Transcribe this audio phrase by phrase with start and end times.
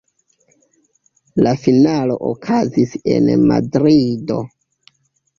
[1.47, 4.39] La finalo okazis en Madrido.